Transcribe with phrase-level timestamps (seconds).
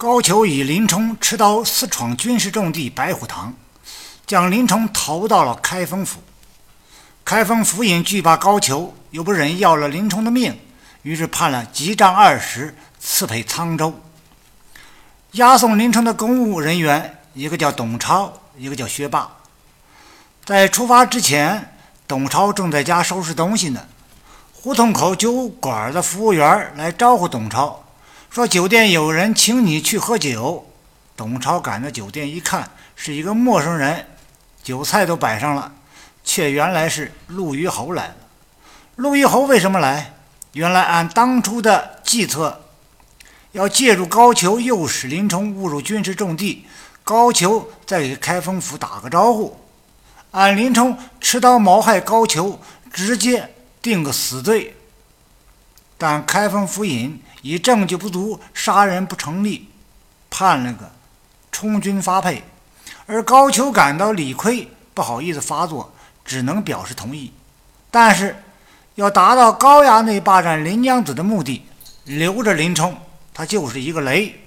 [0.00, 3.52] 高俅以林冲持刀私闯军事重地白虎堂，
[4.26, 6.20] 将林冲投到了开封府。
[7.22, 10.58] 开封府尹惧怕高俅，又不忍要了林冲的命，
[11.02, 13.92] 于是判了吉杖二十，赐配沧州。
[15.32, 19.30] 押送林冲的公务人员，一个叫董超，一个叫薛霸。
[20.46, 21.74] 在出发之前，
[22.08, 23.86] 董超正在家收拾东西呢。
[24.54, 27.84] 胡同口酒馆的服务员来招呼董超，
[28.30, 30.64] 说：“酒店有人请你去喝酒。”
[31.16, 34.06] 董超赶到酒店一看，是一个陌生人，
[34.62, 35.72] 酒菜都摆上了，
[36.22, 38.16] 却原来是陆虞侯来了。
[38.94, 40.14] 陆虞侯为什么来？
[40.52, 42.62] 原来按当初的计策。
[43.52, 46.64] 要借助高俅诱使林冲误入军事重地，
[47.02, 49.58] 高俅再给开封府打个招呼，
[50.30, 52.56] 按林冲持刀谋害高俅，
[52.92, 53.52] 直接
[53.82, 54.76] 定个死罪。
[56.00, 59.68] 但开封府尹以证据不足，杀人不成立，
[60.30, 60.90] 判了个
[61.52, 62.42] 充军发配。
[63.04, 65.92] 而高俅感到理亏，不好意思发作，
[66.24, 67.30] 只能表示同意。
[67.90, 68.34] 但是
[68.94, 71.66] 要达到高衙内霸占临江子的目的，
[72.04, 72.96] 留着林冲。
[73.34, 74.40] 他就是一个雷，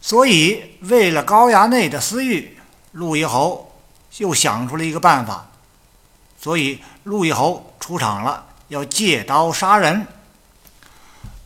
[0.00, 2.58] 所以为了高衙内的私欲，
[2.90, 3.72] 陆虞侯
[4.18, 5.48] 又想出了一个办法，
[6.40, 10.04] 所以陆虞侯出场了，要借刀杀人。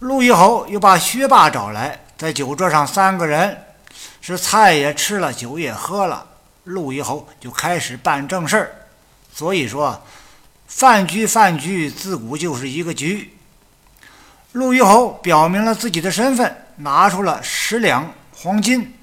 [0.01, 3.65] 陆虞侯又把薛霸找来，在酒桌上，三个人
[4.21, 6.25] 是菜也吃了，酒也喝了，
[6.65, 8.73] 陆虞侯就开始办正事儿。
[9.35, 10.01] 所以说，
[10.69, 13.37] 饭局饭局自古就是一个局。
[14.53, 18.95] 陆虞侯表明了自己的身份，拿出了十两黄金，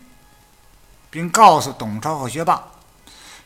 [1.09, 2.63] 并告诉董超和薛霸：“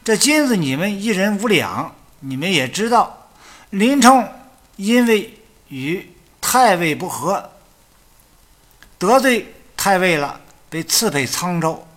[0.03, 1.95] 这金子你们一人五两。
[2.21, 3.29] 你们也知道，
[3.69, 4.27] 林冲
[4.75, 5.39] 因为
[5.69, 6.09] 与
[6.51, 7.51] 太尉不和，
[8.97, 11.87] 得罪太尉了，被赐配沧州。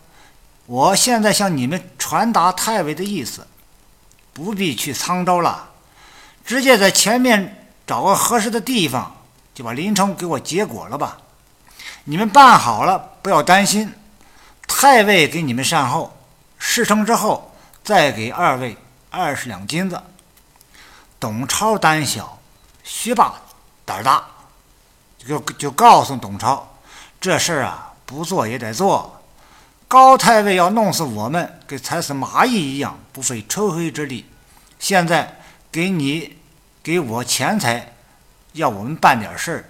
[0.67, 3.47] 我现在向你们传达太尉的意思，
[4.35, 5.71] 不必去沧州了，
[6.45, 9.17] 直接在前面找个合适的地方。”
[9.55, 11.17] 就把林冲给我结果了吧！
[12.05, 13.91] 你们办好了，不要担心。
[14.69, 16.15] 太尉给你们善后，
[16.59, 18.77] 事成之后再给二位
[19.09, 19.99] 二十两金子。
[21.19, 22.39] 董超胆小，
[22.85, 23.35] 薛霸
[23.87, 24.23] 胆大，
[25.27, 26.77] 就就告诉董超，
[27.21, 29.23] 这事儿啊，不做也得做。
[29.89, 34.27] 高太尉要弄死我们，跟踩死蚂蚁一样，不费吹灰之力。
[34.79, 35.41] 现在
[35.71, 36.39] 给你
[36.83, 37.93] 给我钱财。
[38.53, 39.65] 要我们办点事儿，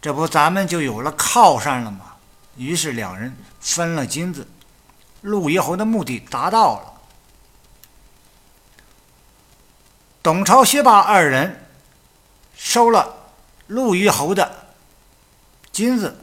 [0.00, 2.14] 这不咱们就有了靠山了吗？
[2.56, 4.46] 于是两人分了金子，
[5.20, 6.92] 陆虞侯的目的达到了。
[10.22, 11.66] 董超、薛霸二人
[12.56, 13.14] 收了
[13.66, 14.63] 陆虞侯的
[15.74, 16.16] 金子，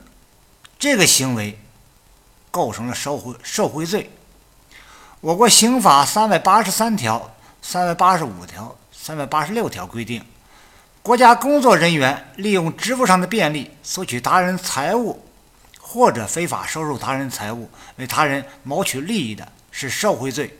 [0.80, 1.60] 这个行为
[2.50, 4.10] 构成了受贿受贿罪。
[5.20, 10.24] 我国刑法三百八十三条、三百八十五条、三百八十六条规定。
[11.02, 15.22] 国家工作人员利用职务上的便利索取他人财物，
[15.82, 20.58] 或者非法收受他人财物，为他人谋取利益的，是受贿罪。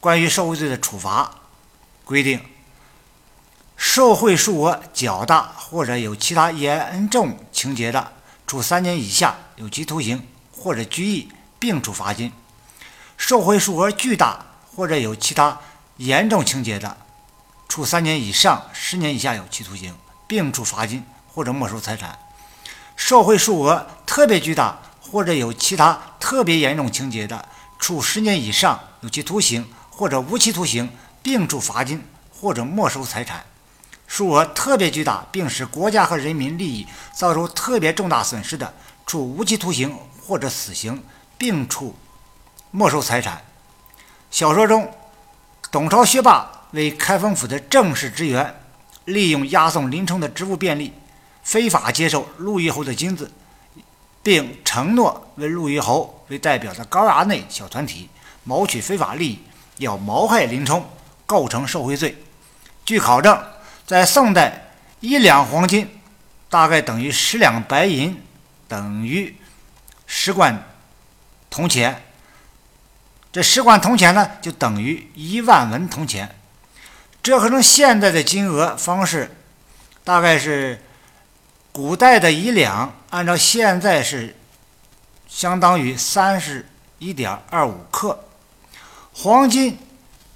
[0.00, 1.30] 关于受贿罪的处罚
[2.04, 2.40] 规定，
[3.92, 8.12] 受贿数额较大或者有其他严重情节的，
[8.46, 11.28] 处三年以下有期徒刑或者拘役，
[11.58, 12.30] 并处罚金；
[13.16, 15.58] 受贿数额巨大或者有其他
[15.96, 16.96] 严重情节的。
[17.68, 19.92] 处三年以上十年以下有期徒刑，
[20.28, 22.10] 并处罚金或者没收财产；
[22.94, 27.44] 受贿数额特别巨大或者有其他特别严重情节的，
[27.80, 30.88] 处十年以上有期徒刑或者无期徒刑，
[31.24, 32.00] 并处罚金
[32.32, 33.40] 或者没收财产；
[34.20, 38.74] 数额特别巨大并使国家和人民利益遭受特别重大损失的，
[39.06, 41.02] 处无期徒刑或者死刑，
[41.38, 41.96] 并处
[42.70, 43.42] 没收财产。
[44.30, 44.92] 小说中，
[45.70, 46.50] 董超、薛霸。
[46.72, 48.60] 为开封府的正式职员，
[49.06, 50.92] 利用押送林冲的职务便利，
[51.42, 53.32] 非法接受陆虞侯的金子，
[54.22, 58.10] 并承诺为陆虞侯为代表的高衙内小团体
[58.44, 59.38] 谋取非法利益，
[59.78, 60.84] 要谋害林冲，
[61.24, 62.22] 构成受贿罪。
[62.84, 63.36] 据考证，
[63.90, 64.70] 在宋代，
[65.00, 65.90] 一两黄金
[66.48, 68.22] 大概等于十两白银，
[68.68, 69.34] 等于
[70.06, 70.64] 十贯
[71.50, 72.00] 铜钱。
[73.32, 76.36] 这十贯铜钱呢，就等于一万文铜钱。
[77.20, 79.34] 折合成现在的金额方式，
[80.04, 80.80] 大概是
[81.72, 84.36] 古代的一两，按照现在是
[85.26, 86.64] 相当于三十
[87.00, 88.22] 一点二五克。
[89.12, 89.76] 黄金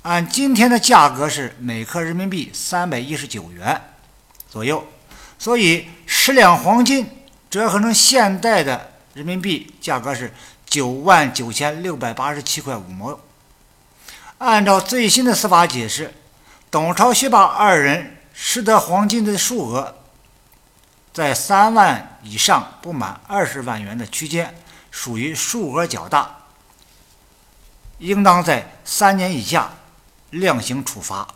[0.04, 3.80] 按今天的价格是每克人民币三百一十九元
[4.50, 4.86] 左右，
[5.38, 7.08] 所以十两黄金
[7.48, 10.30] 折合成现代的人民币价格是
[10.66, 13.18] 九万九千六百八十七块五毛。
[14.36, 16.12] 按照最新的司法解释，
[16.70, 20.02] 董超、薛霸二人拾得黄金的数额
[21.14, 24.54] 在三万以上不满二十万元的区间，
[24.90, 26.40] 属于数额较大，
[28.00, 29.70] 应当在三年以下
[30.34, 31.28] 量刑处罚。